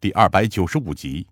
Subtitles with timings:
[0.00, 1.26] 第二百九十五集。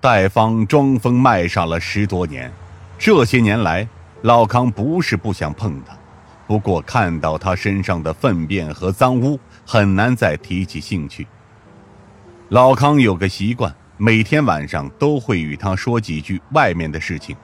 [0.00, 2.50] 戴芳装疯卖傻了十多年，
[2.98, 3.86] 这些年来，
[4.22, 5.94] 老康不是不想碰他，
[6.46, 11.26] 不过看到他身上的粪便和脏污，很难再提起兴趣。
[12.48, 17.36] 老康有个习惯，每天晚上都会与他说几句外面的事情，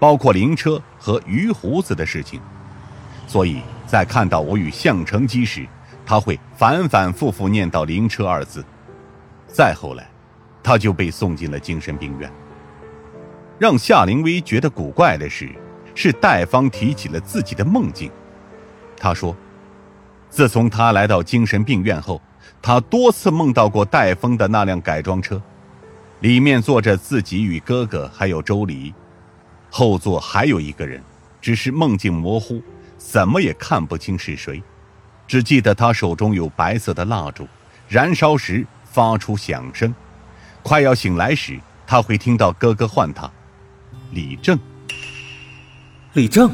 [0.00, 2.40] 包括灵车和鱼胡子的事情，
[3.28, 5.64] 所以在看到我与项成基时。
[6.12, 8.62] 他会反反复复念叨“灵车”二字，
[9.46, 10.06] 再后来，
[10.62, 12.30] 他就被送进了精神病院。
[13.58, 15.48] 让夏灵薇觉得古怪的是，
[15.94, 18.10] 是戴芳提起了自己的梦境。
[18.94, 19.34] 他说，
[20.28, 22.20] 自从他来到精神病院后，
[22.60, 25.40] 他多次梦到过戴峰的那辆改装车，
[26.20, 28.92] 里面坐着自己与哥哥还有周黎，
[29.70, 31.02] 后座还有一个人，
[31.40, 32.60] 只是梦境模糊，
[32.98, 34.62] 怎么也看不清是谁。
[35.32, 37.48] 只记得他手中有白色的蜡烛，
[37.88, 39.94] 燃烧时发出响声。
[40.62, 43.30] 快要醒来时，他会听到哥哥唤他
[44.12, 44.58] ：“李正。”
[46.12, 46.50] 李正。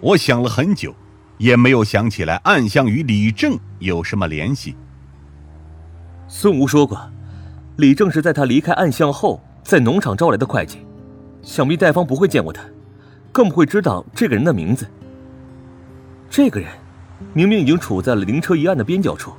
[0.00, 0.92] 我想了很久，
[1.38, 4.74] 也没有想起来暗香与李正有什么联系。
[6.26, 7.00] 孙吴说过，
[7.76, 10.84] 李正是在他离开暗巷后，在农场招来的会计，
[11.44, 12.64] 想必戴芳不会见过他，
[13.30, 14.84] 更不会知道这个人的名字。
[16.28, 16.68] 这个人。
[17.32, 19.32] 明明已经处在了灵车一案的边角处，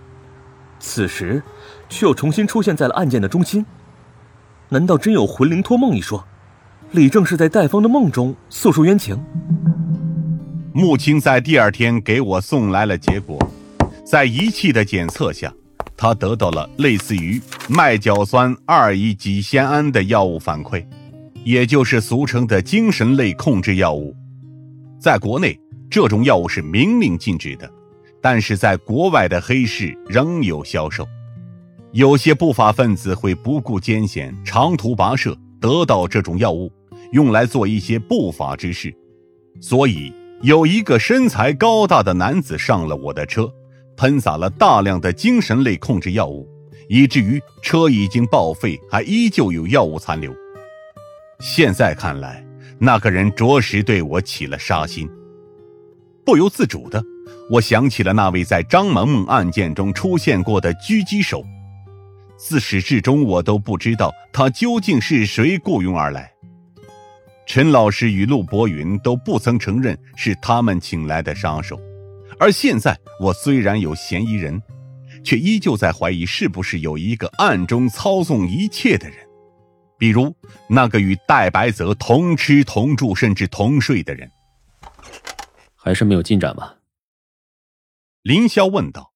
[0.79, 1.41] 此时
[1.89, 3.65] 却又重新出现在了案件的中心。
[4.69, 6.25] 难道真有魂灵托梦一说？
[6.91, 9.17] 李正是在戴芳的梦中诉说冤情。
[10.73, 13.37] 穆青在第二天给我送来了结果，
[14.05, 15.53] 在仪器的检测下，
[15.95, 20.85] 他得到了类似于麦角酸二乙己酰胺的药物反馈，
[21.43, 24.15] 也就是俗称的精神类控制药物，
[24.99, 25.60] 在国内。
[25.91, 27.69] 这种药物是明令禁止的，
[28.21, 31.05] 但是在国外的黑市仍有销售。
[31.91, 36.71] 有些不法分子会不顾艰险，长途跋涉得到这种药物，
[37.11, 38.95] 用来做一些不法之事。
[39.59, 43.53] 所以，有一个身材高大的男子上了我的车，
[43.97, 46.47] 喷洒了大量的精神类控制药物，
[46.87, 50.33] 以至于车已经报废，还依旧有药物残留。
[51.41, 52.41] 现在看来，
[52.79, 55.09] 那个人着实对我起了杀心。
[56.25, 57.03] 不由自主的，
[57.49, 61.43] 我想起了那位在张萌萌案件中出现过的狙击手。
[62.37, 66.31] 自始至终，我都不知道他究竟是谁雇佣而来。
[67.45, 71.79] 陈老师与陆博云都不曾承认是他们请来的杀手，
[72.39, 74.61] 而现在我虽然有嫌疑人，
[75.23, 79.17] 却依旧在怀疑是不是有一个暗中操纵一切的人，
[79.97, 80.33] 比如
[80.69, 84.31] 那个与戴白泽同吃同住甚至同睡的人。
[85.83, 86.77] 还是没有进展吧？
[88.21, 89.15] 林霄问道。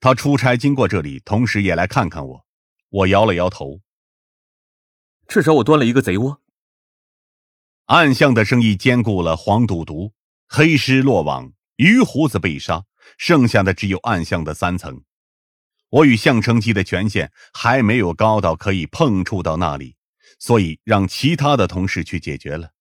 [0.00, 2.46] 他出差经过这里，同时也来看看我。
[2.88, 3.82] 我摇了摇头。
[5.28, 6.40] 至少我端了一个贼窝。
[7.86, 10.14] 暗巷的生意兼顾了黄赌毒、
[10.48, 12.84] 黑尸落网、鱼胡子被杀，
[13.18, 15.02] 剩下的只有暗巷的三层。
[15.90, 19.96] 我与项成基的权限还没有高到可以碰触到那里，
[20.38, 22.72] 所以让其他的同事去解决了。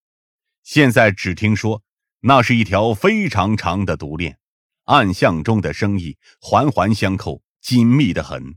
[0.64, 1.85] 现在只听说。
[2.28, 4.40] 那是一条非常长的毒链，
[4.86, 8.56] 暗巷中的生意环环相扣，紧密的很。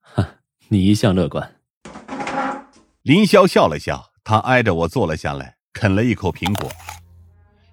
[0.00, 0.26] 哼，
[0.66, 1.54] 你一向乐观。
[3.02, 6.68] 林霄笑了笑，他挨着我坐了下来，啃了一口苹果。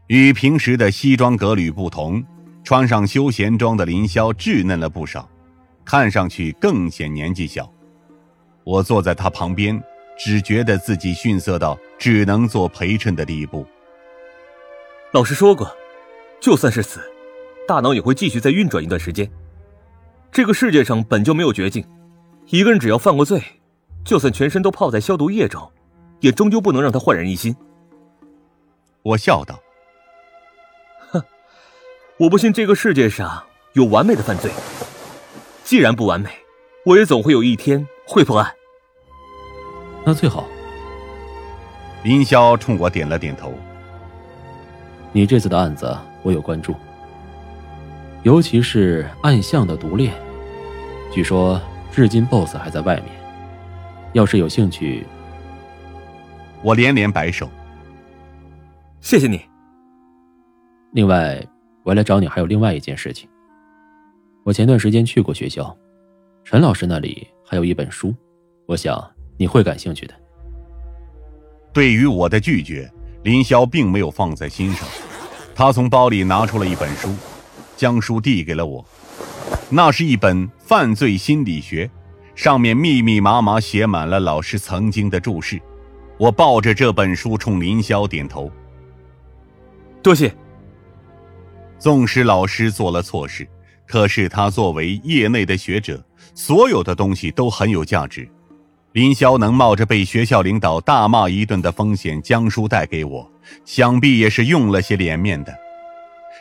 [0.06, 2.24] 与平时的西装革履不同，
[2.64, 5.28] 穿上休闲装的林霄稚嫩了不少，
[5.84, 7.68] 看上去更显年纪小。
[8.64, 9.82] 我坐在他旁边，
[10.20, 13.66] 只觉得自己逊色到只能做陪衬的地步。
[15.14, 15.70] 老师说过，
[16.40, 17.02] 就算是死，
[17.68, 19.30] 大脑也会继续再运转一段时间。
[20.32, 21.86] 这个世界上本就没有绝境，
[22.48, 23.44] 一个人只要犯过罪，
[24.06, 25.70] 就算全身都泡在消毒液中，
[26.22, 27.54] 也终究不能让他焕然一新。
[29.04, 29.60] 我笑道
[31.12, 31.22] ：“哼，
[32.18, 33.44] 我不信这个世界上
[33.74, 34.50] 有完美的犯罪。
[35.66, 36.30] 既然不完美，
[36.86, 38.50] 我也总会有一天会破案。
[40.06, 40.48] 那最好。”
[42.02, 43.54] 林霄冲我点了点头。
[45.14, 45.94] 你这次的案子
[46.24, 46.74] 我有关注，
[48.24, 50.14] 尤其是暗巷的毒链，
[51.14, 51.62] 据说
[51.92, 53.08] 至今 BOSS 还在外面。
[54.14, 55.06] 要是有兴趣，
[56.64, 57.50] 我连连摆手。
[59.02, 59.42] 谢谢你。
[60.92, 61.46] 另外，
[61.84, 63.30] 我来找你还有另外一件事情。
[64.44, 65.76] 我前段时间去过学校，
[66.44, 68.16] 陈老师那里还有一本书，
[68.66, 70.14] 我想你会感兴趣的。
[71.74, 72.90] 对于我的拒绝。
[73.24, 74.88] 林霄并没有放在心上，
[75.54, 77.16] 他从包里拿出了一本书，
[77.78, 78.84] 将书递给了我。
[79.70, 81.90] 那是一本犯罪心理学，
[82.34, 85.62] 上面密密麻麻写满了老师曾经的注释。
[86.18, 88.52] 我抱着这本书冲林霄点头，
[90.02, 90.34] 多谢。
[91.78, 93.48] 纵使老师做了错事，
[93.88, 96.04] 可是他作为业内的学者，
[96.36, 98.28] 所有的东西都很有价值。
[98.94, 103.32] 林霄能冒着被学校领导大骂一顿的风险将书带给我，
[103.64, 105.56] 想必也是用了些脸面的。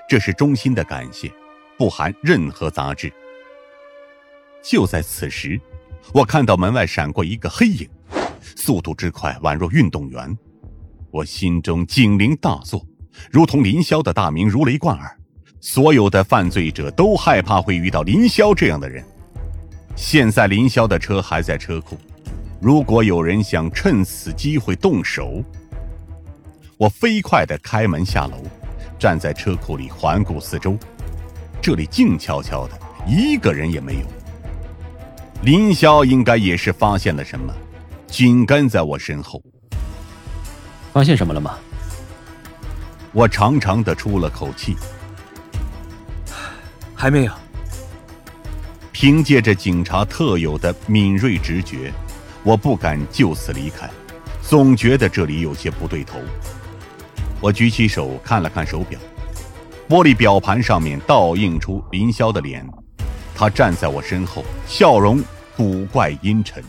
[0.09, 1.31] 这是衷心的感谢，
[1.79, 3.13] 不含任何杂质。
[4.65, 5.61] 就在此时，
[6.13, 7.89] 我看到门外闪过一个黑影，
[8.57, 10.37] 速度之快，宛若运动员。
[11.13, 12.85] 我心中警铃大作，
[13.31, 15.17] 如同林霄的大名如雷贯耳。
[15.61, 19.05] 所有的犯罪者都害怕会遇到林霄这样的人。
[19.95, 21.97] 现在林霄的车还在车库，
[22.61, 25.43] 如果有人想趁此机会动手，
[26.77, 28.37] 我飞快地开门下楼，
[28.99, 30.77] 站在车库里环顾四周，
[31.63, 34.07] 这里静悄悄的，一个人也没有。
[35.43, 37.51] 林霄应该也是发现了什么，
[38.07, 39.43] 紧跟在我身后。
[40.93, 41.59] 发现什么了吗？
[43.13, 44.77] 我长长的出了口气。
[46.95, 47.33] 还没有。
[48.93, 51.91] 凭借着警察特有的敏锐直觉，
[52.43, 53.89] 我不敢就此离开，
[54.43, 56.19] 总觉得这里有些不对头。
[57.41, 58.99] 我举起手看了看手表，
[59.89, 62.67] 玻璃表盘上面倒映出林霄的脸，
[63.35, 65.23] 他站在我身后，笑容
[65.57, 66.63] 古怪阴沉。